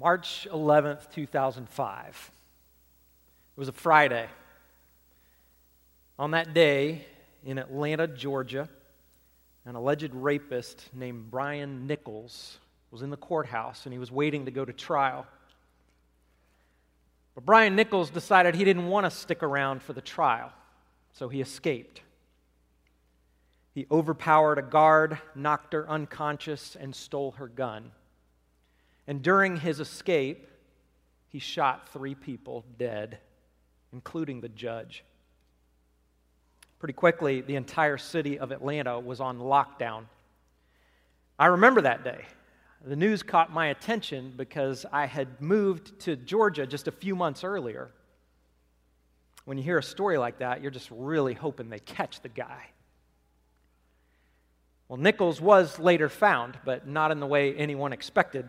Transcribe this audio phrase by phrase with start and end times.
[0.00, 2.30] March 11th, 2005.
[3.54, 4.28] It was a Friday.
[6.18, 7.04] On that day
[7.44, 8.66] in Atlanta, Georgia,
[9.66, 12.56] an alleged rapist named Brian Nichols
[12.90, 15.26] was in the courthouse and he was waiting to go to trial.
[17.34, 20.50] But Brian Nichols decided he didn't want to stick around for the trial,
[21.12, 22.00] so he escaped.
[23.74, 27.92] He overpowered a guard, knocked her unconscious, and stole her gun.
[29.10, 30.46] And during his escape,
[31.26, 33.18] he shot three people dead,
[33.92, 35.02] including the judge.
[36.78, 40.04] Pretty quickly, the entire city of Atlanta was on lockdown.
[41.40, 42.24] I remember that day.
[42.84, 47.42] The news caught my attention because I had moved to Georgia just a few months
[47.42, 47.90] earlier.
[49.44, 52.66] When you hear a story like that, you're just really hoping they catch the guy.
[54.86, 58.48] Well, Nichols was later found, but not in the way anyone expected.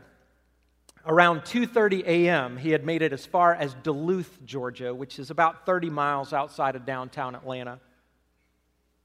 [1.05, 5.65] Around 2:30 a.m., he had made it as far as Duluth, Georgia, which is about
[5.65, 7.79] 30 miles outside of downtown Atlanta.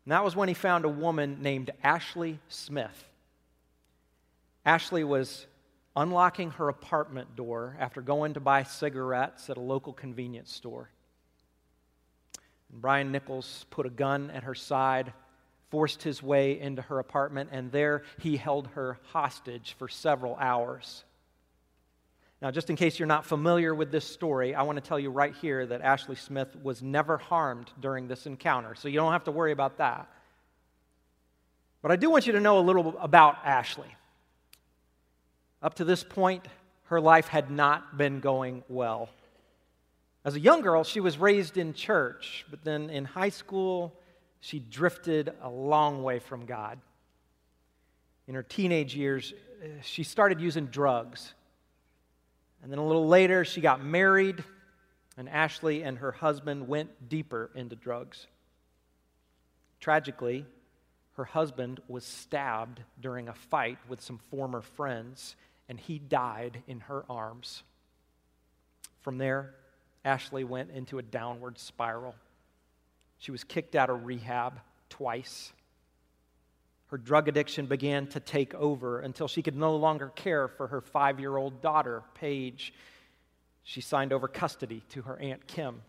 [0.05, 3.08] And that was when he found a woman named Ashley Smith.
[4.64, 5.47] Ashley was
[5.97, 10.91] unlocking her apartment door after going to buy cigarettes at a local convenience store.
[12.70, 15.14] And Brian Nichols put a gun at her side,
[15.70, 21.05] forced his way into her apartment, and there he held her hostage for several hours.
[22.42, 25.11] Now, just in case you're not familiar with this story, I want to tell you
[25.11, 29.25] right here that Ashley Smith was never harmed during this encounter, so you don't have
[29.25, 30.09] to worry about that.
[31.81, 33.89] But I do want you to know a little about Ashley.
[35.62, 36.47] Up to this point,
[36.84, 39.09] her life had not been going well.
[40.25, 43.95] As a young girl, she was raised in church, but then in high school,
[44.41, 46.79] she drifted a long way from God.
[48.29, 51.33] In her teenage years, eh, she started using drugs
[52.62, 54.42] and then a little later, she got married,
[55.16, 58.27] and Ashley and her husband went deeper into drugs.
[59.80, 60.46] Tragically,
[61.16, 65.36] her husband was stabbed during a fight with some former friends,
[65.68, 67.62] and he died in her arms.
[69.00, 69.55] From there,
[70.05, 72.14] Ashley went into a downward spiral.
[73.18, 75.52] She was kicked out of rehab twice.
[76.89, 80.80] Her drug addiction began to take over until she could no longer care for her
[80.80, 82.73] five year old daughter, Paige.
[83.64, 85.83] She signed over custody to her Aunt Kim.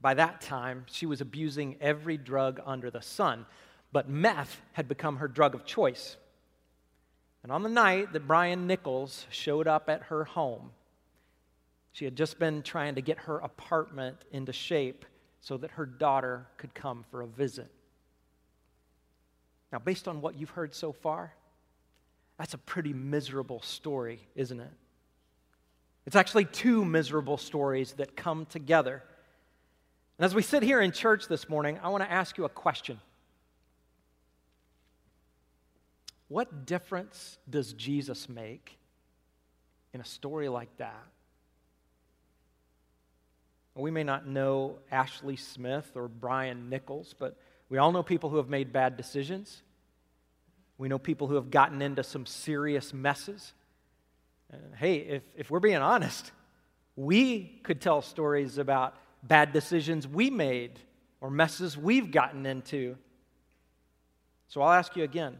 [0.00, 3.46] By that time, she was abusing every drug under the sun,
[3.92, 6.16] but meth had become her drug of choice.
[7.42, 10.70] And on the night that Brian Nichols showed up at her home,
[11.92, 15.04] she had just been trying to get her apartment into shape
[15.40, 17.70] so that her daughter could come for a visit.
[19.72, 21.32] Now, based on what you've heard so far,
[22.38, 24.70] that's a pretty miserable story, isn't it?
[26.06, 29.02] It's actually two miserable stories that come together.
[30.18, 32.50] And as we sit here in church this morning, I want to ask you a
[32.50, 33.00] question.
[36.28, 38.78] What difference does Jesus make
[39.92, 41.06] in a story like that?
[43.74, 47.38] We may not know Ashley Smith or Brian Nichols, but
[47.72, 49.62] we all know people who have made bad decisions.
[50.76, 53.54] We know people who have gotten into some serious messes.
[54.50, 56.32] And hey, if, if we're being honest,
[56.96, 60.80] we could tell stories about bad decisions we made
[61.22, 62.98] or messes we've gotten into.
[64.48, 65.38] So I'll ask you again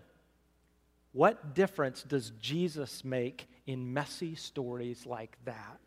[1.13, 5.81] what difference does Jesus make in messy stories like that?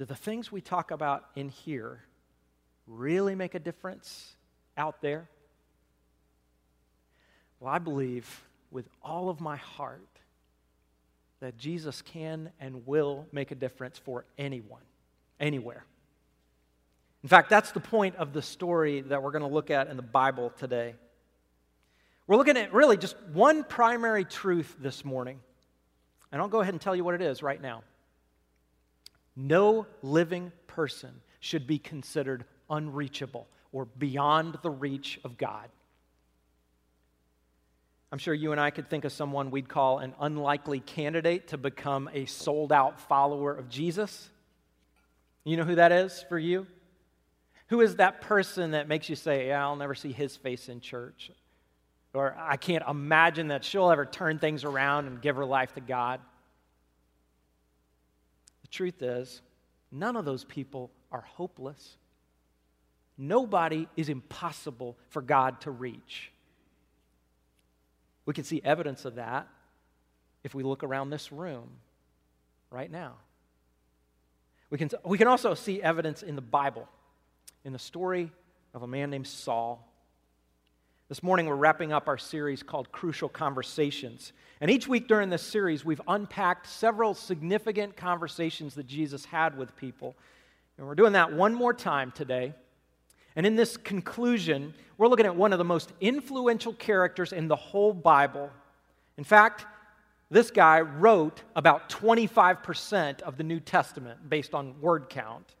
[0.00, 2.00] Do the things we talk about in here
[2.86, 4.34] really make a difference
[4.78, 5.28] out there?
[7.58, 8.26] Well, I believe
[8.70, 10.08] with all of my heart
[11.40, 14.80] that Jesus can and will make a difference for anyone,
[15.38, 15.84] anywhere.
[17.22, 19.98] In fact, that's the point of the story that we're going to look at in
[19.98, 20.94] the Bible today.
[22.26, 25.40] We're looking at really just one primary truth this morning.
[26.32, 27.82] And I'll go ahead and tell you what it is right now.
[29.36, 31.10] No living person
[31.40, 35.68] should be considered unreachable or beyond the reach of God.
[38.12, 41.58] I'm sure you and I could think of someone we'd call an unlikely candidate to
[41.58, 44.28] become a sold out follower of Jesus.
[45.44, 46.66] You know who that is for you?
[47.68, 50.80] Who is that person that makes you say, Yeah, I'll never see his face in
[50.80, 51.30] church?
[52.12, 55.80] Or I can't imagine that she'll ever turn things around and give her life to
[55.80, 56.20] God?
[58.70, 59.42] Truth is,
[59.90, 61.96] none of those people are hopeless.
[63.18, 66.32] Nobody is impossible for God to reach.
[68.24, 69.48] We can see evidence of that
[70.44, 71.68] if we look around this room
[72.70, 73.14] right now.
[74.70, 76.88] We can, we can also see evidence in the Bible,
[77.64, 78.30] in the story
[78.72, 79.89] of a man named Saul.
[81.10, 84.32] This morning, we're wrapping up our series called Crucial Conversations.
[84.60, 89.74] And each week during this series, we've unpacked several significant conversations that Jesus had with
[89.74, 90.14] people.
[90.78, 92.54] And we're doing that one more time today.
[93.34, 97.56] And in this conclusion, we're looking at one of the most influential characters in the
[97.56, 98.48] whole Bible.
[99.18, 99.66] In fact,
[100.30, 105.56] this guy wrote about 25% of the New Testament based on word count.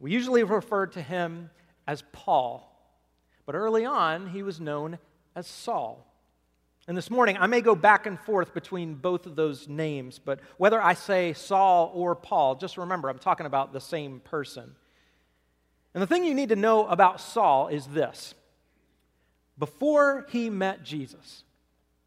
[0.00, 1.48] We usually refer to him
[1.88, 2.75] as Paul,
[3.46, 4.98] but early on, he was known
[5.34, 6.04] as Saul.
[6.88, 10.40] And this morning, I may go back and forth between both of those names, but
[10.56, 14.74] whether I say Saul or Paul, just remember I'm talking about the same person.
[15.94, 18.34] And the thing you need to know about Saul is this
[19.58, 21.44] before he met Jesus,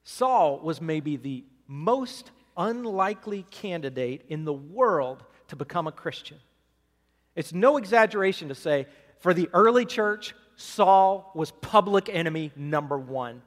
[0.03, 6.37] Saul was maybe the most unlikely candidate in the world to become a Christian.
[7.35, 8.87] It's no exaggeration to say,
[9.19, 13.41] for the early church, Saul was public enemy number one.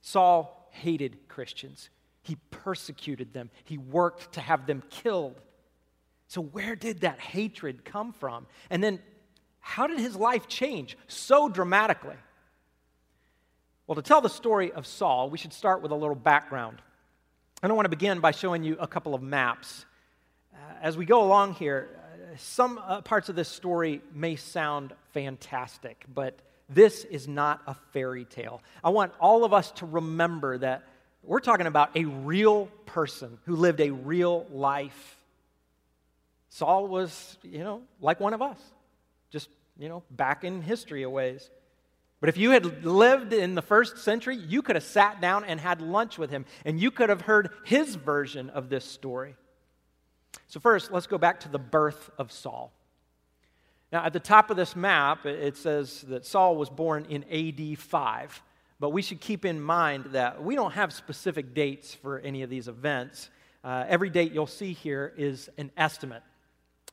[0.00, 1.90] Saul hated Christians,
[2.22, 5.40] he persecuted them, he worked to have them killed.
[6.28, 8.46] So, where did that hatred come from?
[8.70, 9.00] And then,
[9.58, 12.16] how did his life change so dramatically?
[13.88, 16.80] Well, to tell the story of Saul, we should start with a little background.
[17.60, 19.84] And I want to begin by showing you a couple of maps.
[20.54, 21.88] Uh, as we go along here,
[22.38, 26.38] some uh, parts of this story may sound fantastic, but
[26.68, 28.62] this is not a fairy tale.
[28.82, 30.84] I want all of us to remember that
[31.22, 35.16] we're talking about a real person who lived a real life.
[36.50, 38.58] Saul was, you know, like one of us,
[39.30, 39.48] just,
[39.78, 41.50] you know, back in history a ways.
[42.20, 45.60] But if you had lived in the first century, you could have sat down and
[45.60, 49.36] had lunch with him, and you could have heard his version of this story.
[50.54, 52.72] So, first, let's go back to the birth of Saul.
[53.90, 57.76] Now, at the top of this map, it says that Saul was born in AD
[57.76, 58.42] 5.
[58.78, 62.50] But we should keep in mind that we don't have specific dates for any of
[62.50, 63.30] these events.
[63.64, 66.22] Uh, every date you'll see here is an estimate.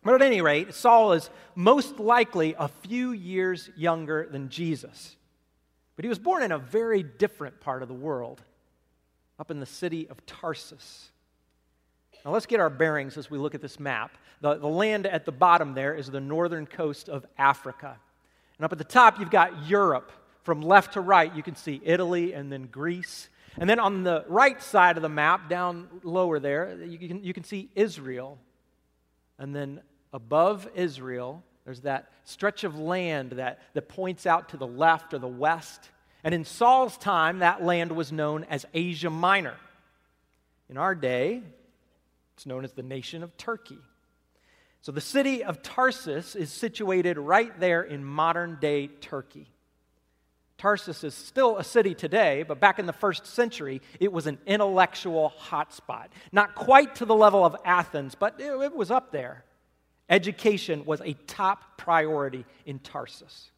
[0.03, 5.17] But at any rate, Saul is most likely a few years younger than Jesus.
[5.95, 8.41] But he was born in a very different part of the world,
[9.37, 11.10] up in the city of Tarsus.
[12.23, 14.17] Now, let's get our bearings as we look at this map.
[14.41, 17.97] The, the land at the bottom there is the northern coast of Africa.
[18.57, 20.11] And up at the top, you've got Europe.
[20.43, 23.29] From left to right, you can see Italy and then Greece.
[23.57, 27.33] And then on the right side of the map, down lower there, you can, you
[27.33, 28.37] can see Israel.
[29.37, 29.81] And then
[30.13, 35.19] above Israel, there's that stretch of land that, that points out to the left or
[35.19, 35.89] the west.
[36.23, 39.55] And in Saul's time, that land was known as Asia Minor.
[40.69, 41.41] In our day,
[42.41, 43.77] it's known as the nation of Turkey.
[44.81, 49.45] So the city of Tarsus is situated right there in modern day Turkey.
[50.57, 54.39] Tarsus is still a city today, but back in the first century, it was an
[54.47, 56.07] intellectual hotspot.
[56.31, 59.45] Not quite to the level of Athens, but it, it was up there.
[60.09, 63.51] Education was a top priority in Tarsus.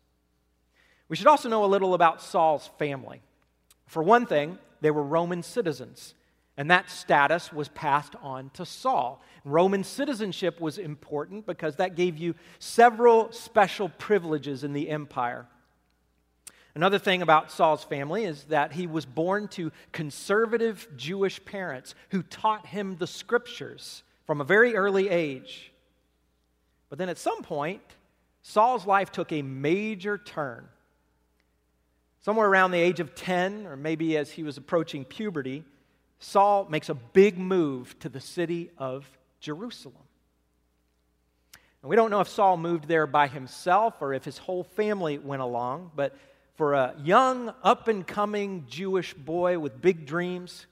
[1.07, 3.21] We should also know a little about Saul's family.
[3.85, 6.15] For one thing, they were Roman citizens.
[6.55, 9.23] And that status was passed on to Saul.
[9.43, 15.47] Roman citizenship was important because that gave you several special privileges in the empire.
[16.75, 22.23] Another thing about Saul's family is that he was born to conservative Jewish parents who
[22.23, 25.71] taught him the scriptures from a very early age.
[26.89, 27.81] But then at some point,
[28.43, 30.67] Saul's life took a major turn.
[32.21, 35.63] Somewhere around the age of 10, or maybe as he was approaching puberty,
[36.23, 39.05] Saul makes a big move to the city of
[39.41, 40.05] Jerusalem.
[41.81, 45.17] And we don't know if Saul moved there by himself or if his whole family
[45.17, 46.17] went along, but
[46.55, 50.65] for a young, up and coming Jewish boy with big dreams,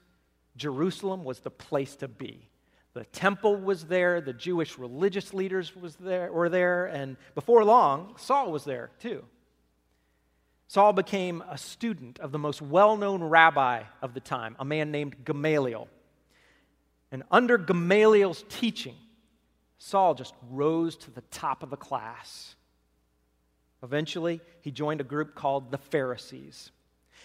[0.56, 2.48] Jerusalem was the place to be.
[2.94, 8.14] The temple was there, the Jewish religious leaders was there, were there, and before long,
[8.16, 9.22] Saul was there too.
[10.72, 14.90] Saul became a student of the most well known rabbi of the time, a man
[14.90, 15.86] named Gamaliel.
[17.10, 18.94] And under Gamaliel's teaching,
[19.76, 22.54] Saul just rose to the top of the class.
[23.82, 26.70] Eventually, he joined a group called the Pharisees.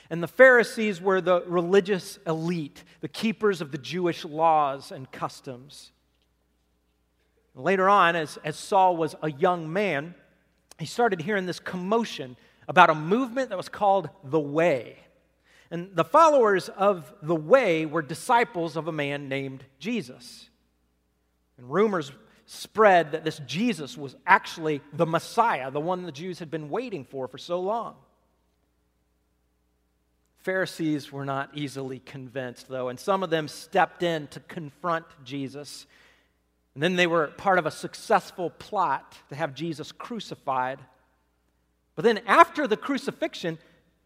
[0.10, 5.94] And the Pharisees were the religious elite, the keepers of the Jewish laws and customs.
[7.56, 10.16] Later on, as, as Saul was a young man,
[10.80, 12.36] he started hearing this commotion
[12.68, 14.98] about a movement that was called the Way.
[15.70, 20.50] And the followers of the way were disciples of a man named Jesus.
[21.58, 22.12] And rumors
[22.46, 27.04] spread that this Jesus was actually the Messiah, the one the Jews had been waiting
[27.04, 27.96] for for so long.
[30.38, 35.86] Pharisees were not easily convinced, though, and some of them stepped in to confront Jesus.
[36.74, 40.80] And then they were part of a successful plot to have Jesus crucified.
[41.98, 43.58] But then, after the crucifixion,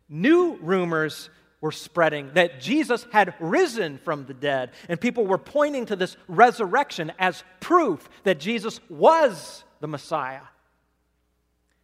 [0.08, 1.30] new rumors
[1.60, 6.16] were spreading that Jesus had risen from the dead, and people were pointing to this
[6.30, 10.42] resurrection as proof that Jesus was the Messiah.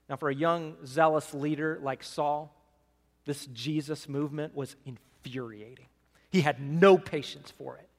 [0.10, 2.56] Now, for a young, zealous leader like Saul,
[3.26, 5.88] this Jesus movement was infuriating.
[6.32, 7.90] He had no patience for it.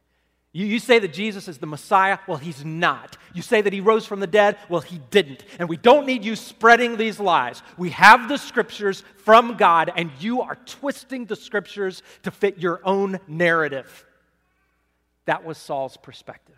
[0.53, 2.19] You, you say that Jesus is the Messiah?
[2.27, 3.17] Well, he's not.
[3.35, 4.57] You say that he rose from the dead?
[4.69, 5.45] Well, he didn't.
[5.59, 7.63] And we don't need you spreading these lies.
[7.77, 12.81] We have the scriptures from God, and you are twisting the scriptures to fit your
[12.85, 14.07] own narrative.
[15.27, 16.57] That was Saul's perspective.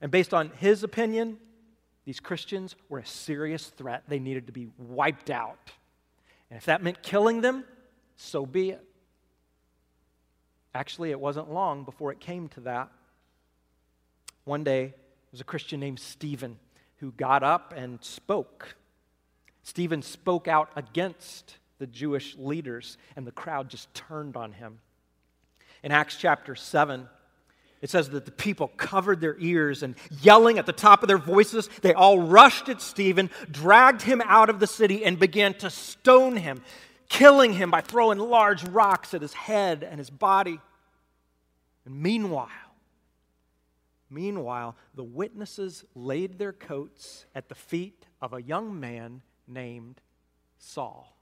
[0.00, 1.36] And based on his opinion,
[2.06, 4.04] these Christians were a serious threat.
[4.08, 5.58] They needed to be wiped out.
[6.50, 7.64] And if that meant killing them,
[8.16, 8.87] so be it.
[10.74, 12.90] Actually, it wasn't long before it came to that.
[14.44, 16.58] One day, there was a Christian named Stephen
[16.98, 18.76] who got up and spoke.
[19.62, 24.80] Stephen spoke out against the Jewish leaders, and the crowd just turned on him.
[25.82, 27.08] In Acts chapter 7,
[27.80, 31.18] it says that the people covered their ears and yelling at the top of their
[31.18, 35.70] voices, they all rushed at Stephen, dragged him out of the city, and began to
[35.70, 36.62] stone him
[37.08, 40.60] killing him by throwing large rocks at his head and his body.
[41.84, 42.48] And meanwhile,
[44.10, 50.00] meanwhile, the witnesses laid their coats at the feet of a young man named
[50.58, 51.14] Saul.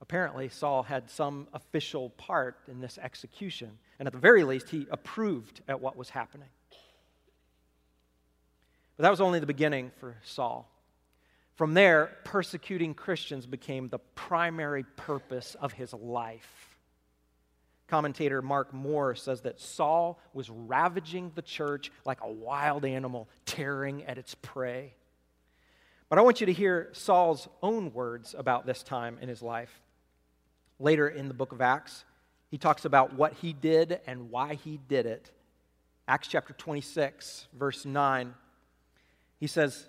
[0.00, 4.86] Apparently, Saul had some official part in this execution, and at the very least, he
[4.90, 6.48] approved at what was happening.
[8.96, 10.70] But that was only the beginning for Saul.
[11.58, 16.76] From there, persecuting Christians became the primary purpose of his life.
[17.88, 24.04] Commentator Mark Moore says that Saul was ravaging the church like a wild animal tearing
[24.04, 24.94] at its prey.
[26.08, 29.80] But I want you to hear Saul's own words about this time in his life.
[30.78, 32.04] Later in the book of Acts,
[32.52, 35.32] he talks about what he did and why he did it.
[36.06, 38.32] Acts chapter 26, verse 9.
[39.40, 39.88] He says,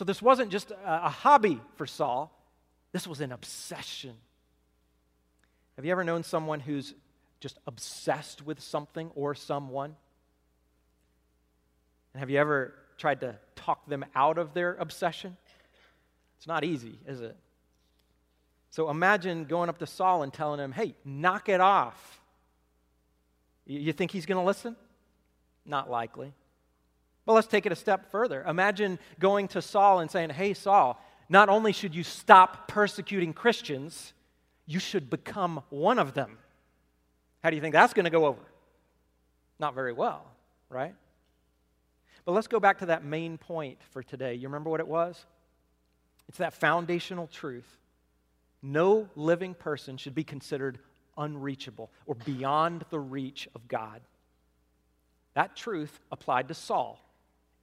[0.00, 2.34] So this wasn't just a, a hobby for Saul,
[2.90, 4.14] this was an obsession.
[5.76, 6.94] Have you ever known someone who's
[7.38, 9.94] just obsessed with something or someone?
[12.14, 15.36] And have you ever tried to talk them out of their obsession?
[16.38, 17.36] It's not easy, is it?
[18.70, 22.22] So imagine going up to Saul and telling him, hey, knock it off.
[23.66, 24.76] You think he's going to listen?
[25.66, 26.32] Not likely.
[27.30, 28.42] Well, let's take it a step further.
[28.42, 34.14] Imagine going to Saul and saying, Hey, Saul, not only should you stop persecuting Christians,
[34.66, 36.38] you should become one of them.
[37.44, 38.40] How do you think that's going to go over?
[39.60, 40.24] Not very well,
[40.68, 40.92] right?
[42.24, 44.34] But let's go back to that main point for today.
[44.34, 45.24] You remember what it was?
[46.28, 47.78] It's that foundational truth.
[48.60, 50.80] No living person should be considered
[51.16, 54.00] unreachable or beyond the reach of God.
[55.34, 57.00] That truth applied to Saul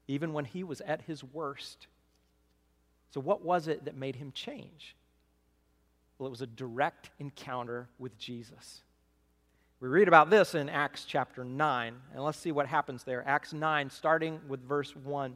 [0.08, 1.88] even when he was at his worst.
[3.12, 4.96] So, what was it that made him change?
[6.18, 8.82] Well, it was a direct encounter with Jesus.
[9.80, 13.24] We read about this in Acts chapter 9, and let's see what happens there.
[13.28, 15.36] Acts 9, starting with verse 1.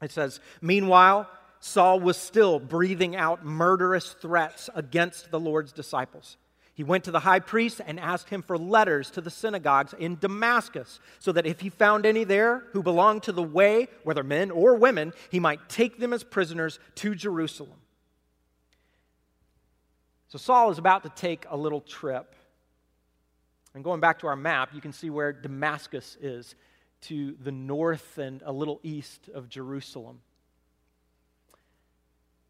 [0.00, 1.28] It says, Meanwhile,
[1.60, 6.38] Saul was still breathing out murderous threats against the Lord's disciples.
[6.74, 10.18] He went to the high priest and asked him for letters to the synagogues in
[10.18, 14.50] Damascus, so that if he found any there who belonged to the way, whether men
[14.50, 17.78] or women, he might take them as prisoners to Jerusalem.
[20.28, 22.34] So Saul is about to take a little trip.
[23.74, 26.54] And going back to our map, you can see where Damascus is
[27.02, 30.20] to the north and a little east of Jerusalem.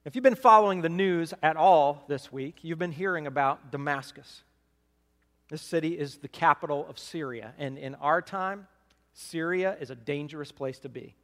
[0.03, 4.43] If you've been following the news at all this week, you've been hearing about Damascus.
[5.51, 8.67] This city is the capital of Syria, and in our time,
[9.13, 11.15] Syria is a dangerous place to be.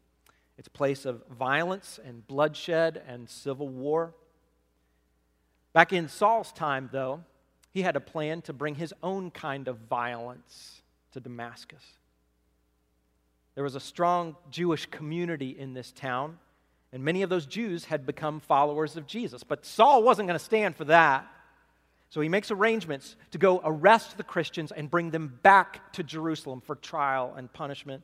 [0.58, 4.12] It's a place of violence and bloodshed and civil war.
[5.72, 7.24] Back in Saul's time, though,
[7.70, 11.82] he had a plan to bring his own kind of violence to Damascus.
[13.54, 16.38] There was a strong Jewish community in this town,
[16.96, 19.44] and many of those Jews had become followers of Jesus.
[19.44, 21.26] But Saul wasn't going to stand for that.
[22.08, 26.62] So he makes arrangements to go arrest the Christians and bring them back to Jerusalem
[26.62, 28.02] for trial and punishment.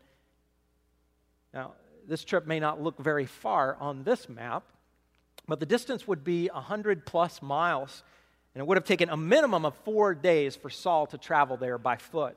[1.55, 1.73] Now,
[2.07, 4.65] this trip may not look very far on this map,
[5.49, 8.03] but the distance would be 100 plus miles,
[8.55, 11.79] and it would have taken a minimum of four days for Saul to travel there
[11.79, 12.37] by foot.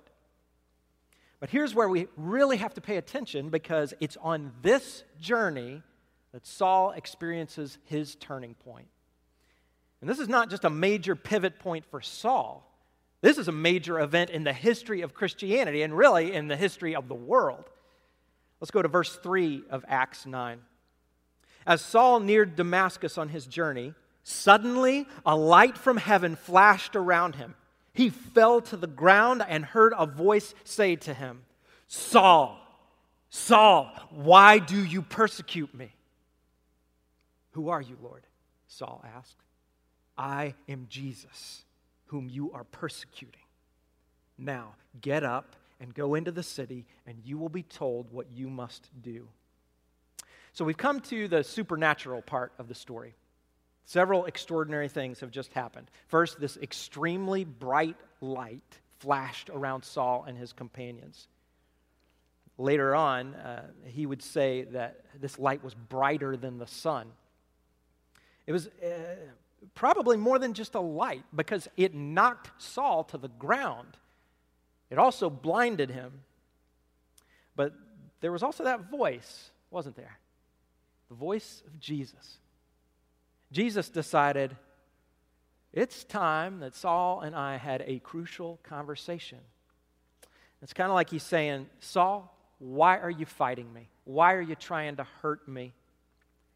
[1.41, 5.83] But here's where we really have to pay attention because it's on this journey
[6.35, 8.89] that Saul experiences his turning point.
[10.01, 12.69] And this is not just a major pivot point for Saul.
[13.21, 16.93] This is a major event in the history of Christianity and really in the history
[16.93, 17.63] of the world.
[18.59, 20.59] Let's go to verse 3 of Acts 9.
[21.65, 27.55] As Saul neared Damascus on his journey, suddenly a light from heaven flashed around him.
[27.93, 31.43] He fell to the ground and heard a voice say to him,
[31.87, 32.59] Saul,
[33.29, 35.93] Saul, why do you persecute me?
[37.55, 38.27] Who are you, Lord?
[38.67, 39.37] Saul asked.
[40.17, 41.63] I am Jesus,
[42.07, 43.39] whom you are persecuting.
[44.37, 48.49] Now get up and go into the city, and you will be told what you
[48.49, 49.29] must do.
[50.51, 53.15] So we've come to the supernatural part of the story.
[53.85, 55.89] Several extraordinary things have just happened.
[56.09, 61.29] First, this extremely bright light flashed around Saul and his companions.
[62.57, 67.07] Later on, uh, he would say that this light was brighter than the sun.
[68.47, 68.89] It was uh,
[69.73, 73.97] probably more than just a light because it knocked Saul to the ground.
[74.89, 76.21] It also blinded him.
[77.55, 77.73] But
[78.21, 80.19] there was also that voice, wasn't there?
[81.09, 82.37] The voice of Jesus.
[83.51, 84.55] Jesus decided
[85.73, 89.39] it's time that Saul and I had a crucial conversation.
[90.61, 93.89] It's kind of like he's saying, Saul, why are you fighting me?
[94.05, 95.73] Why are you trying to hurt me?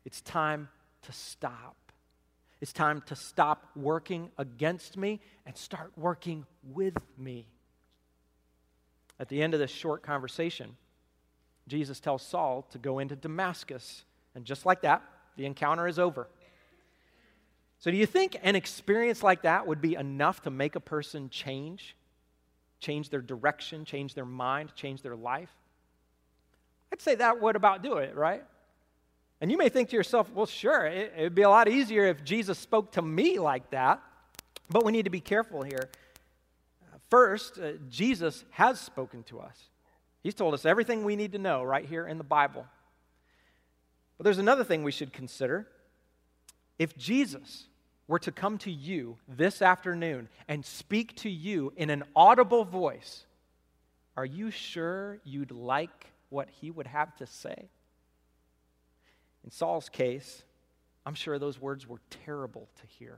[0.06, 0.70] It's time
[1.04, 1.76] to stop.
[2.62, 7.48] It's time to stop working against me and start working with me.
[9.20, 10.76] At the end of this short conversation,
[11.68, 14.04] Jesus tells Saul to go into Damascus.
[14.36, 15.04] And just like that,
[15.38, 16.28] the encounter is over.
[17.80, 21.30] So, do you think an experience like that would be enough to make a person
[21.30, 21.96] change?
[22.82, 25.52] Change their direction, change their mind, change their life?
[26.92, 28.44] I'd say that would about do it, right?
[29.42, 32.24] And you may think to yourself, well, sure, it, would be a lot easier if
[32.24, 34.02] Jesus spoke to me like that.
[34.70, 35.90] But we need to be careful here.
[37.10, 39.58] First, uh, Jesus has spoken to us,
[40.22, 42.66] He's told us everything we need to know right here in the Bible.
[44.18, 45.66] But there's another thing we should consider.
[46.78, 47.68] If Jesus
[48.08, 53.26] were to come to you this afternoon and speak to you in an audible voice,
[54.18, 57.70] are you sure you'd like what he would have to say?
[59.50, 60.44] In Saul's case,
[61.08, 63.18] I'm sure those words were terrible to hear.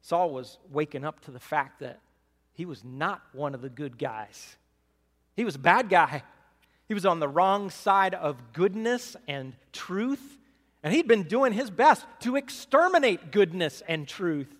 [0.00, 2.00] Saul was waking up to the fact that
[2.54, 4.56] he was not one of the good guys.
[5.36, 6.24] He was a bad guy.
[6.88, 10.38] He was on the wrong side of goodness and truth,
[10.82, 14.52] and he'd been doing his best to exterminate goodness and truth.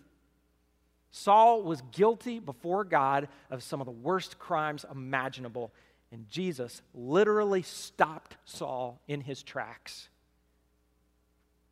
[1.10, 5.72] Saul was guilty before God of some of the worst crimes imaginable,
[6.12, 10.08] and Jesus literally stopped Saul in his tracks.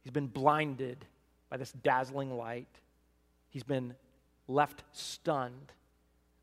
[0.03, 1.05] He's been blinded
[1.51, 2.69] by this dazzling light.
[3.51, 3.95] He's been
[4.47, 5.73] left stunned,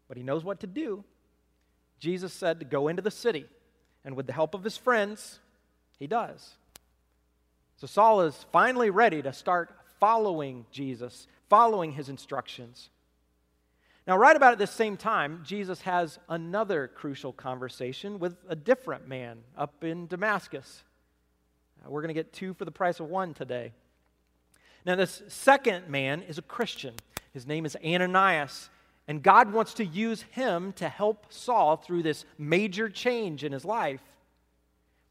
[0.07, 1.03] but he knows what to do.
[1.99, 3.45] Jesus said to go into the city,
[4.03, 5.39] and with the help of his friends,
[5.97, 6.55] he does.
[7.77, 12.89] So Saul is finally ready to start following Jesus, following his instructions.
[14.07, 19.07] Now, right about at the same time, Jesus has another crucial conversation with a different
[19.07, 20.83] man up in Damascus.
[21.87, 23.71] We're going to get two for the price of one today.
[24.85, 26.93] Now, this second man is a Christian.
[27.33, 28.69] His name is Ananias,
[29.07, 33.65] and God wants to use him to help Saul through this major change in his
[33.65, 34.01] life.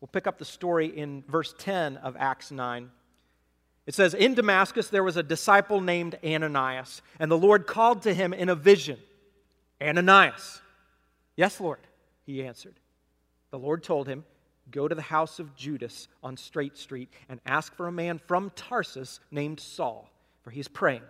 [0.00, 2.90] We'll pick up the story in verse 10 of Acts 9.
[3.86, 8.14] It says, In Damascus there was a disciple named Ananias, and the Lord called to
[8.14, 8.98] him in a vision
[9.82, 10.60] Ananias.
[11.36, 11.80] Yes, Lord,
[12.24, 12.78] he answered.
[13.50, 14.24] The Lord told him,
[14.70, 18.50] Go to the house of Judas on Straight Street and ask for a man from
[18.56, 20.10] Tarsus named Saul,
[20.42, 21.02] for he is praying.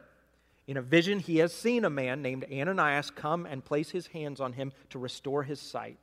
[0.66, 4.40] In a vision, he has seen a man named Ananias come and place his hands
[4.40, 5.98] on him to restore his sight.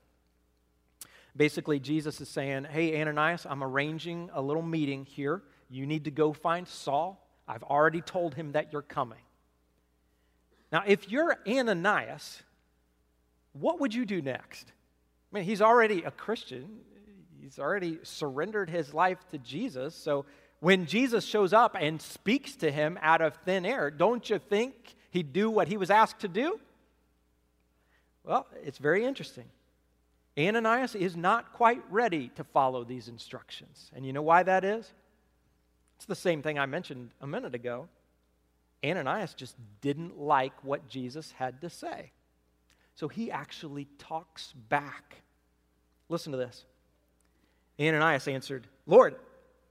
[1.36, 5.42] Basically, Jesus is saying, Hey, Ananias, I'm arranging a little meeting here.
[5.70, 7.26] You need to go find Saul.
[7.48, 9.20] I've already told him that you're coming.
[10.72, 12.44] Now, if you're Ananias,
[13.54, 14.72] what would you do next?
[15.32, 16.80] I mean, he's already a Christian,
[17.42, 19.96] he's already surrendered his life to Jesus.
[19.96, 20.26] So
[20.60, 24.74] when Jesus shows up and speaks to him out of thin air, don't you think
[25.10, 26.60] he'd do what he was asked to do?
[28.24, 29.46] Well, it's very interesting.
[30.38, 33.92] Ananias is not quite ready to follow these instructions.
[33.96, 34.92] And you know why that is?
[35.98, 37.90] It's the same thing I mentioned a minute ago.
[38.84, 42.12] Ananias just didn't like what Jesus had to say.
[42.96, 45.22] So he actually talks back.
[46.10, 46.66] Listen to this.
[47.82, 49.16] Ananias answered, Lord,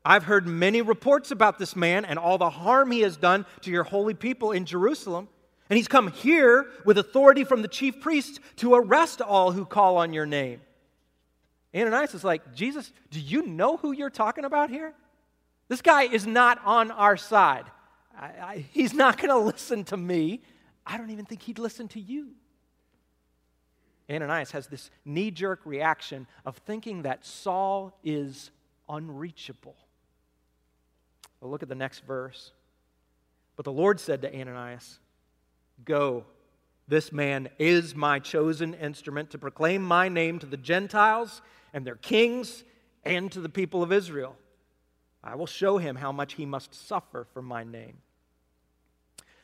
[0.05, 3.71] I've heard many reports about this man and all the harm he has done to
[3.71, 5.29] your holy people in Jerusalem.
[5.69, 9.99] And he's come here with authority from the chief priests to arrest all who call
[9.99, 10.61] on your name.
[11.75, 14.93] Ananias is like, Jesus, do you know who you're talking about here?
[15.69, 17.67] This guy is not on our side.
[18.19, 20.41] I, I, he's not going to listen to me.
[20.85, 22.33] I don't even think he'd listen to you.
[24.11, 28.51] Ananias has this knee jerk reaction of thinking that Saul is
[28.89, 29.77] unreachable.
[31.41, 32.53] Well, look at the next verse.
[33.57, 34.99] But the Lord said to Ananias,
[35.85, 36.25] Go,
[36.89, 41.41] this man is my chosen instrument to proclaim my name to the Gentiles
[41.73, 42.65] and their kings
[43.05, 44.37] and to the people of Israel.
[45.23, 47.99] I will show him how much he must suffer for my name.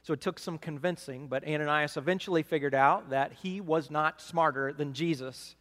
[0.06, 4.72] So it took some convincing, but Ananias eventually figured out that he was not smarter
[4.72, 5.56] than Jesus.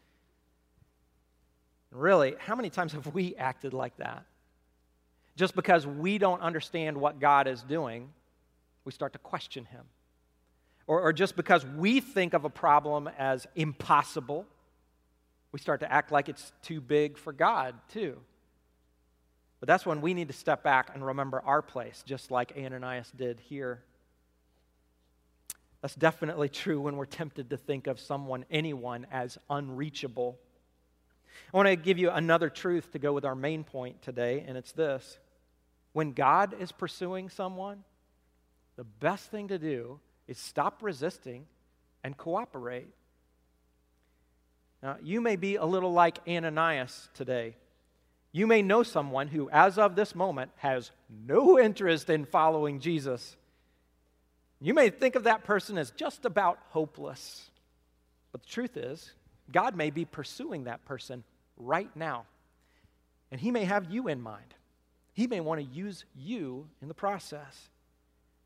[1.89, 4.23] Really, how many times have we acted like that?
[5.35, 8.11] Just because we don't understand what God is doing,
[8.83, 9.85] we start to question him.
[10.85, 14.45] Or, or just because we think of a problem as impossible,
[15.51, 18.15] we start to act like it's too big for God, too.
[19.59, 23.11] But that's when we need to step back and remember our place, just like Ananias
[23.17, 23.81] did here.
[25.85, 30.39] That's definitely true when we're tempted to think of someone, anyone, as unreachable.
[31.53, 34.57] I want to give you another truth to go with our main point today, and
[34.57, 35.19] it's this.
[35.93, 37.83] When God is pursuing someone,
[38.77, 41.45] the best thing to do is stop resisting
[42.03, 42.89] and cooperate.
[44.81, 47.57] Now, you may be a little like Ananias today.
[48.31, 50.89] You may know someone who, as of this moment, has
[51.27, 53.37] no interest in following Jesus.
[54.61, 57.49] You may think of that person as just about hopeless.
[58.31, 59.11] But the truth is,
[59.51, 61.23] God may be pursuing that person
[61.57, 62.25] right now.
[63.31, 64.53] And He may have you in mind.
[65.13, 67.69] He may want to use you in the process.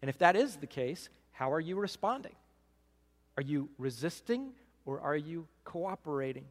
[0.02, 2.36] And if that is the case, how are you responding?
[3.38, 4.52] Are you resisting
[4.86, 6.46] or are you cooperating?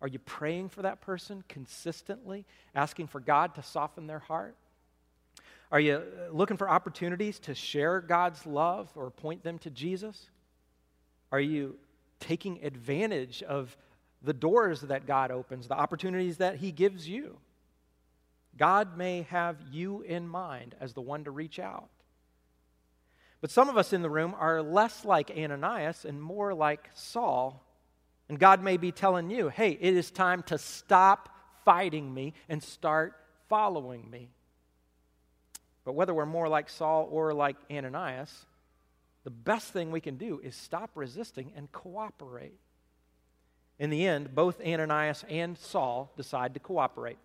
[0.00, 4.56] Are you praying for that person consistently, asking for God to soften their heart?
[5.70, 10.30] Are you uh, looking for opportunities to share God's love or point them to Jesus?
[11.30, 11.76] Are you
[12.20, 13.76] taking advantage of
[14.22, 17.38] the doors that God opens, the opportunities that He gives you?
[18.56, 21.90] God may have you in mind as the one to reach out.
[23.40, 27.62] But some of us in the room are less like Ananias and more like Saul.
[28.28, 31.28] And God may be telling you, hey, it is time to stop
[31.64, 33.14] fighting me and start
[33.48, 34.30] following me.
[35.88, 38.44] But whether we're more like Saul or like Ananias,
[39.24, 42.60] the best thing we can do is stop resisting and cooperate.
[43.78, 47.16] In the end, both Ananias and Saul decide to cooperate.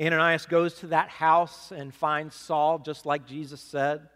[0.00, 4.08] Ananias goes to that house and finds Saul, just like Jesus said.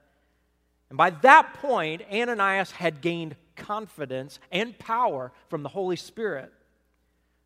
[0.88, 6.52] And by that point, Ananias had gained confidence and power from the Holy Spirit.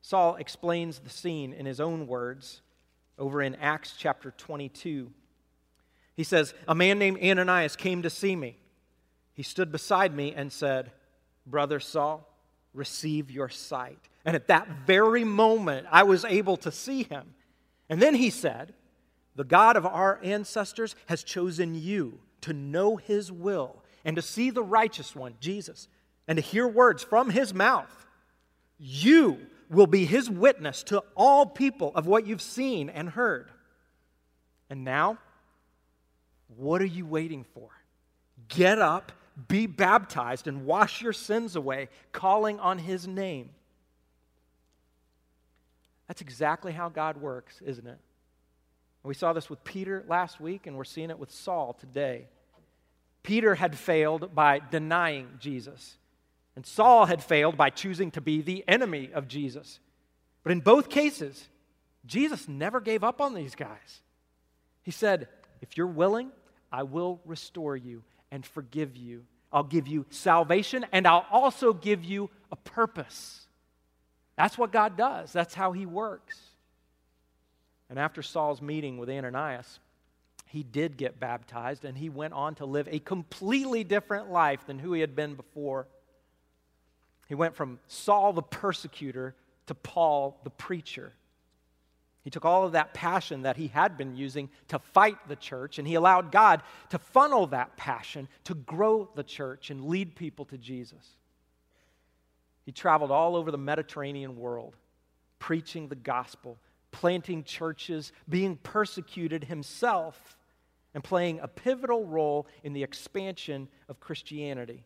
[0.03, 2.61] Saul explains the scene in his own words
[3.19, 5.11] over in Acts chapter 22.
[6.17, 8.57] He says, A man named Ananias came to see me.
[9.35, 10.93] He stood beside me and said,
[11.47, 12.27] Brother Saul,
[12.75, 13.99] receive your sight.
[14.25, 17.35] And at that very moment, I was able to see him.
[17.89, 18.75] And then he said,
[19.37, 24.51] The God of our ancestors has chosen you to know his will and to see
[24.51, 25.89] the righteous one, Jesus,
[26.29, 28.07] and to hear words from his mouth.
[28.79, 33.51] You will be his witness to all people of what you've seen and heard.
[34.69, 35.19] And now,
[36.57, 37.69] what are you waiting for?
[38.49, 39.13] Get up,
[39.49, 43.51] be baptized, and wash your sins away, calling on his name.
[46.09, 47.99] That's exactly how God works, isn't it?
[49.03, 52.27] We saw this with Peter last week, and we're seeing it with Saul today.
[53.23, 55.97] Peter had failed by denying Jesus,
[56.57, 59.79] and Saul had failed by choosing to be the enemy of Jesus.
[60.43, 61.49] But in both cases,
[62.07, 64.03] Jesus never gave up on these guys.
[64.83, 65.29] He said,
[65.61, 66.33] If you're willing,
[66.73, 69.25] I will restore you and forgive you.
[69.53, 73.47] I'll give you salvation, and I'll also give you a purpose.
[74.37, 76.39] That's what God does, that's how He works.
[77.89, 79.81] And after Saul's meeting with Ananias,
[80.51, 84.81] he did get baptized and he went on to live a completely different life than
[84.81, 85.87] who he had been before.
[87.29, 91.13] He went from Saul the persecutor to Paul the preacher.
[92.23, 95.79] He took all of that passion that he had been using to fight the church,
[95.79, 100.45] and he allowed God to funnel that passion to grow the church and lead people
[100.47, 101.17] to Jesus.
[102.67, 104.77] He traveled all over the Mediterranean world,
[105.39, 106.59] preaching the gospel,
[106.93, 110.37] planting churches, being persecuted himself,
[110.93, 114.85] and playing a pivotal role in the expansion of Christianity.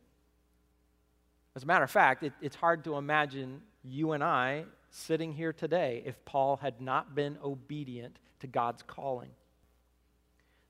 [1.57, 4.65] As a matter of fact, it, it's hard to imagine you and I
[4.95, 9.31] sitting here today if Paul had not been obedient to God's calling.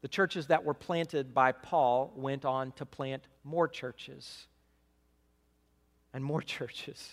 [0.03, 4.47] The churches that were planted by Paul went on to plant more churches
[6.13, 7.13] and more churches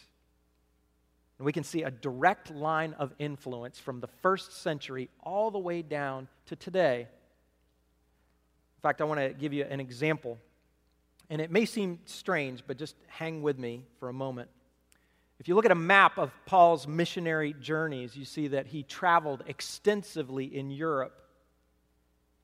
[1.41, 5.57] and we can see a direct line of influence from the first century all the
[5.57, 6.99] way down to today.
[6.99, 10.37] In fact, I want to give you an example.
[11.31, 14.51] And it may seem strange, but just hang with me for a moment.
[15.41, 19.43] If you look at a map of Paul's missionary journeys, you see that he traveled
[19.47, 21.19] extensively in Europe.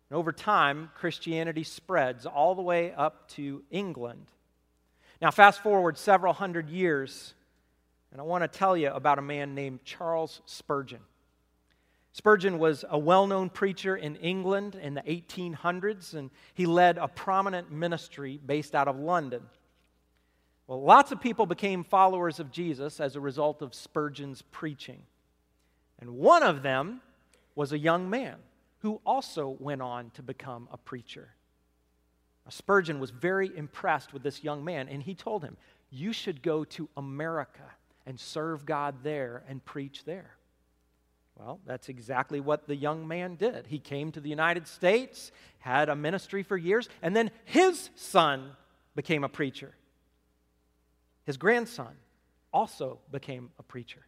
[0.09, 4.25] And over time, Christianity spreads all the way up to England.
[5.21, 7.35] Now, fast forward several hundred years,
[8.11, 11.01] and I want to tell you about a man named Charles Spurgeon.
[12.13, 17.07] Spurgeon was a well known preacher in England in the 1800s, and he led a
[17.07, 19.43] prominent ministry based out of London.
[20.67, 25.01] Well, lots of people became followers of Jesus as a result of Spurgeon's preaching.
[25.99, 27.01] And one of them
[27.55, 28.35] was a young man
[28.79, 31.29] who also went on to become a preacher.
[32.49, 35.57] Spurgeon was very impressed with this young man, and he told him,
[35.89, 37.63] You should go to America
[38.05, 40.31] and serve God there and preach there.
[41.35, 43.67] Well, that's exactly what the young man did.
[43.67, 48.51] He came to the United States, had a ministry for years, and then his son
[48.95, 49.75] became a preacher.
[51.27, 51.93] His grandson
[52.53, 53.99] also became a preacher.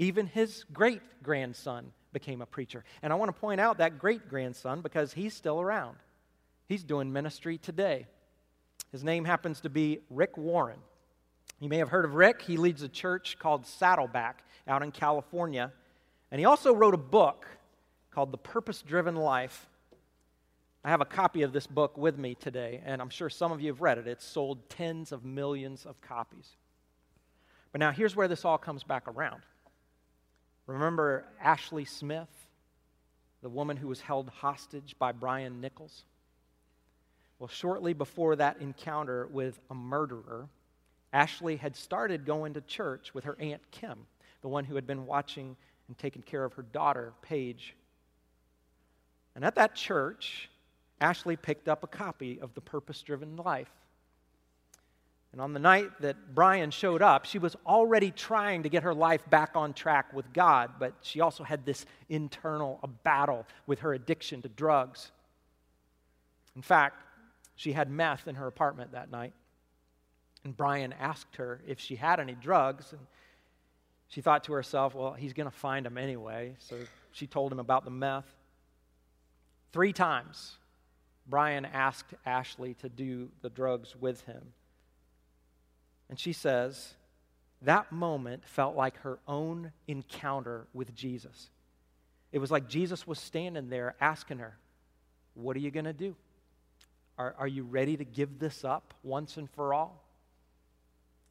[0.00, 2.84] Even his great grandson became a preacher.
[3.02, 5.96] And I want to point out that great grandson because he's still around.
[6.66, 8.08] He's doing ministry today.
[8.90, 10.80] His name happens to be Rick Warren.
[11.60, 12.42] You may have heard of Rick.
[12.42, 15.72] He leads a church called Saddleback out in California.
[16.32, 17.46] And he also wrote a book
[18.10, 19.68] called The Purpose Driven Life.
[20.84, 23.62] I have a copy of this book with me today, and I'm sure some of
[23.62, 24.06] you have read it.
[24.06, 26.56] It's sold tens of millions of copies.
[27.72, 29.40] But now here's where this all comes back around.
[30.66, 32.28] Remember Ashley Smith,
[33.40, 36.04] the woman who was held hostage by Brian Nichols?
[37.38, 40.48] Well, shortly before that encounter with a murderer,
[41.14, 44.06] Ashley had started going to church with her Aunt Kim,
[44.42, 45.56] the one who had been watching
[45.88, 47.74] and taking care of her daughter, Paige.
[49.34, 50.50] And at that church,
[51.00, 53.70] Ashley picked up a copy of The Purpose Driven Life.
[55.32, 58.94] And on the night that Brian showed up, she was already trying to get her
[58.94, 63.94] life back on track with God, but she also had this internal battle with her
[63.94, 65.10] addiction to drugs.
[66.54, 67.02] In fact,
[67.56, 69.32] she had meth in her apartment that night.
[70.44, 72.92] And Brian asked her if she had any drugs.
[72.92, 73.00] And
[74.08, 76.54] she thought to herself, well, he's going to find them anyway.
[76.58, 76.78] So
[77.12, 78.32] she told him about the meth.
[79.72, 80.58] Three times,
[81.26, 84.52] Brian asked Ashley to do the drugs with him.
[86.08, 86.94] And she says,
[87.64, 91.50] that moment felt like her own encounter with Jesus.
[92.30, 94.56] It was like Jesus was standing there asking her,
[95.34, 96.14] What are you going to do?
[97.16, 100.02] Are, are you ready to give this up once and for all?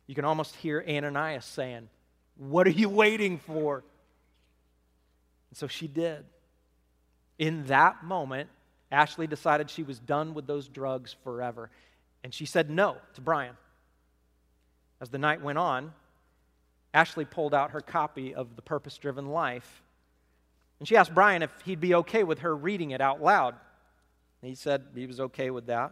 [0.08, 1.88] You can almost hear Ananias saying,
[2.38, 3.84] What are you waiting for?
[5.52, 6.26] And so she did.
[7.38, 8.50] In that moment,
[8.94, 11.72] Ashley decided she was done with those drugs forever.
[12.24, 13.58] And she said no to Brian.
[15.02, 15.92] As the night went on,
[16.94, 19.82] Ashley pulled out her copy of The Purpose Driven Life.
[20.80, 23.56] And she asked Brian if he'd be okay with her reading it out loud.
[24.42, 25.92] And he said he was okay with that.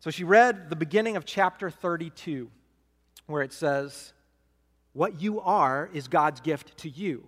[0.00, 2.50] So she read the beginning of chapter 32,
[3.26, 4.12] where it says,
[4.94, 7.26] What you are is God's gift to you.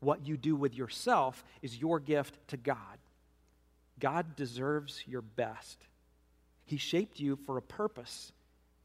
[0.00, 2.99] What you do with yourself is your gift to God.
[4.00, 5.78] God deserves your best.
[6.64, 8.32] He shaped you for a purpose,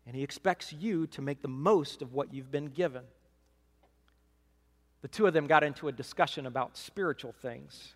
[0.06, 3.04] and He expects you to make the most of what you've been given.
[5.02, 7.94] The two of them got into a discussion about spiritual things.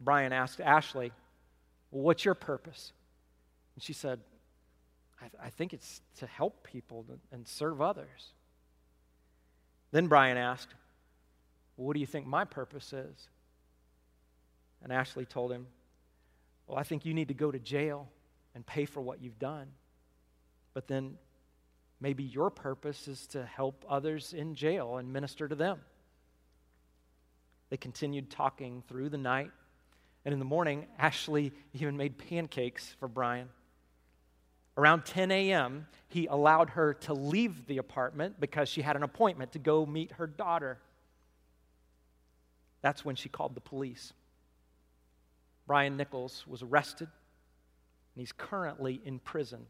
[0.00, 1.12] Brian asked Ashley,
[1.90, 2.92] well, What's your purpose?
[3.74, 4.20] And she said,
[5.20, 8.32] I, th- I think it's to help people and serve others.
[9.90, 10.68] Then Brian asked,
[11.76, 13.28] well, What do you think my purpose is?
[14.82, 15.66] And Ashley told him,
[16.68, 18.08] Well, I think you need to go to jail
[18.54, 19.68] and pay for what you've done.
[20.74, 21.16] But then
[21.98, 25.80] maybe your purpose is to help others in jail and minister to them.
[27.70, 29.50] They continued talking through the night.
[30.24, 33.48] And in the morning, Ashley even made pancakes for Brian.
[34.76, 39.52] Around 10 a.m., he allowed her to leave the apartment because she had an appointment
[39.52, 40.78] to go meet her daughter.
[42.82, 44.12] That's when she called the police.
[45.68, 49.66] Brian Nichols was arrested, and he's currently in prison,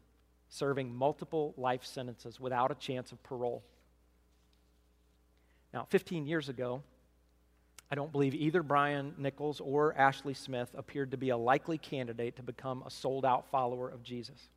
[0.47, 3.61] serving multiple life sentences without a chance of parole.
[5.73, 6.81] Now, 15 years ago,
[7.91, 12.37] I don't believe either Brian Nichols or Ashley Smith appeared to be a likely candidate
[12.37, 14.49] to become a sold out follower of Jesus.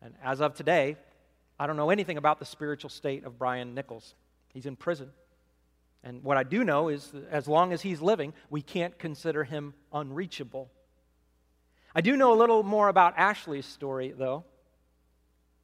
[0.00, 0.96] And as of today,
[1.58, 4.14] I don't know anything about the spiritual state of Brian Nichols.
[4.54, 5.10] He's in prison.
[6.02, 9.74] And what I do know is as long as he's living, we can't consider him
[9.92, 10.70] unreachable.
[11.94, 14.44] I do know a little more about Ashley's story, though.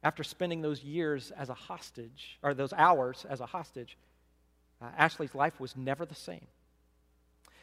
[0.03, 3.97] After spending those years as a hostage, or those hours as a hostage,
[4.81, 6.45] uh, Ashley's life was never the same.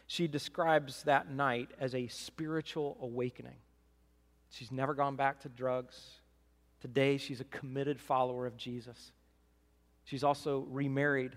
[0.07, 3.59] She describes that night as a spiritual awakening.
[4.51, 5.99] She's never gone back to drugs.
[6.81, 9.13] Today, she's a committed follower of Jesus.
[10.05, 11.37] She's also remarried,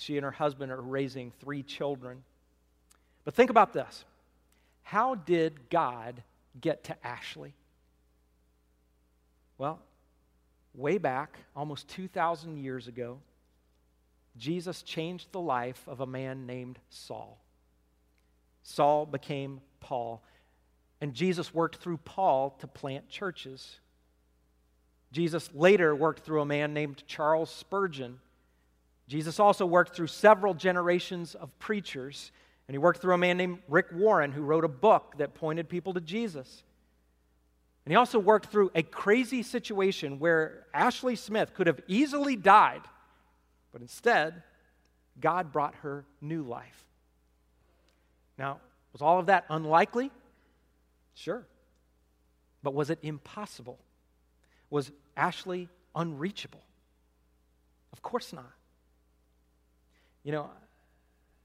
[0.00, 2.22] she and her husband are raising three children.
[3.24, 4.04] But think about this
[4.82, 6.22] how did God
[6.60, 7.54] get to Ashley?
[9.58, 9.80] Well,
[10.74, 13.18] way back, almost 2,000 years ago,
[14.36, 17.38] Jesus changed the life of a man named Saul.
[18.62, 20.22] Saul became Paul,
[21.00, 23.78] and Jesus worked through Paul to plant churches.
[25.12, 28.18] Jesus later worked through a man named Charles Spurgeon.
[29.08, 32.32] Jesus also worked through several generations of preachers,
[32.66, 35.68] and he worked through a man named Rick Warren who wrote a book that pointed
[35.68, 36.62] people to Jesus.
[37.84, 42.82] And he also worked through a crazy situation where Ashley Smith could have easily died,
[43.72, 44.42] but instead,
[45.20, 46.84] God brought her new life.
[48.38, 48.60] Now,
[48.92, 50.10] was all of that unlikely?
[51.14, 51.44] Sure.
[52.62, 53.78] But was it impossible?
[54.70, 56.62] Was Ashley unreachable?
[57.92, 58.52] Of course not.
[60.24, 60.50] You know,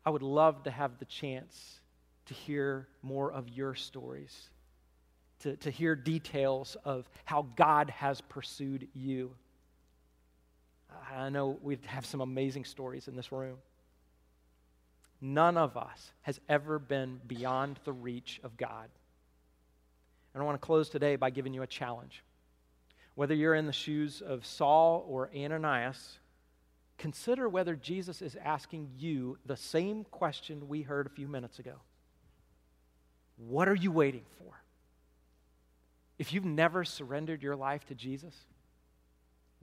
[0.06, 1.80] I would love to have the chance
[2.28, 4.50] to hear more of your stories,
[5.40, 9.32] to, to hear details of how God has pursued you.
[11.16, 13.58] I know we have some amazing stories in this room.
[15.20, 18.90] None of us has ever been beyond the reach of God.
[20.34, 22.24] And I want to close today by giving you a challenge.
[23.16, 26.20] Whether you're in the shoes of Saul or Ananias,
[26.98, 31.76] consider whether Jesus is asking you the same question we heard a few minutes ago.
[33.38, 34.54] What are you waiting for?
[36.18, 38.34] If you've never surrendered your life to Jesus,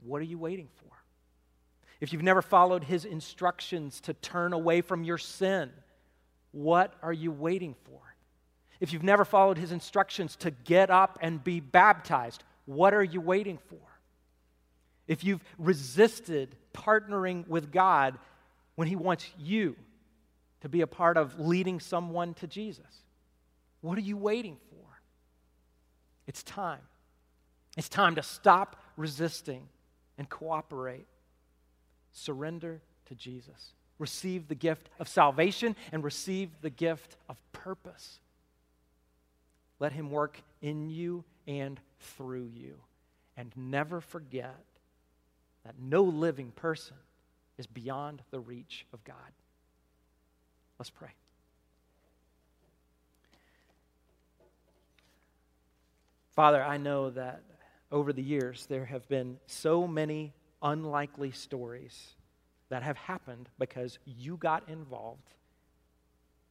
[0.03, 0.91] what are you waiting for?
[1.99, 5.71] If you've never followed his instructions to turn away from your sin,
[6.51, 7.99] what are you waiting for?
[8.79, 13.21] If you've never followed his instructions to get up and be baptized, what are you
[13.21, 13.79] waiting for?
[15.07, 18.17] If you've resisted partnering with God
[18.75, 19.75] when He wants you
[20.61, 23.03] to be a part of leading someone to Jesus,
[23.81, 24.85] what are you waiting for?
[26.27, 26.81] It's time.
[27.77, 29.67] It's time to stop resisting
[30.17, 31.07] and cooperate.
[32.11, 33.73] Surrender to Jesus.
[33.99, 38.19] Receive the gift of salvation and receive the gift of purpose.
[39.79, 42.75] Let Him work in you and through you.
[43.37, 44.55] And never forget
[45.65, 46.95] that no living person
[47.57, 49.15] is beyond the reach of God.
[50.77, 51.09] Let's pray.
[56.35, 57.43] Father, I know that
[57.91, 62.13] over the years there have been so many unlikely stories
[62.69, 65.33] that have happened because you got involved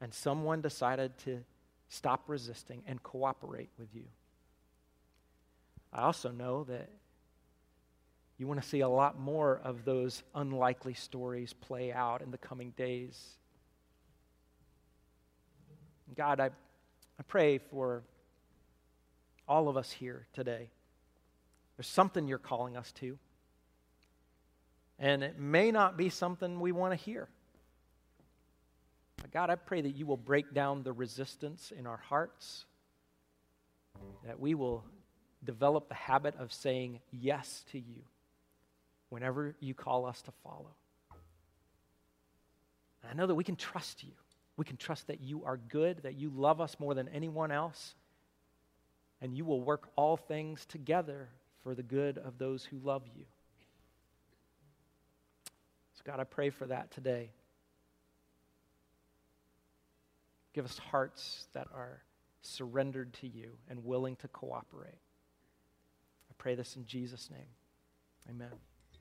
[0.00, 1.44] and someone decided to
[1.88, 4.04] stop resisting and cooperate with you.
[5.92, 6.88] I also know that
[8.36, 12.38] You want to see a lot more of those unlikely stories play out in the
[12.38, 13.20] coming days.
[16.16, 18.02] God, I, I pray for
[19.46, 20.68] all of us here today.
[21.76, 23.18] There's something you're calling us to.
[24.98, 27.28] And it may not be something we want to hear.
[29.16, 32.64] But God, I pray that you will break down the resistance in our hearts,
[34.26, 34.84] that we will
[35.44, 38.02] develop the habit of saying yes to you
[39.14, 40.74] whenever you call us to follow.
[43.00, 44.10] And I know that we can trust you.
[44.56, 47.94] We can trust that you are good, that you love us more than anyone else,
[49.22, 51.28] and you will work all things together
[51.62, 53.24] for the good of those who love you.
[55.94, 57.30] So, God, I pray for that today.
[60.54, 62.02] Give us hearts that are
[62.42, 64.98] surrendered to you and willing to cooperate.
[66.30, 67.46] I pray this in Jesus' name.
[68.28, 68.50] Amen.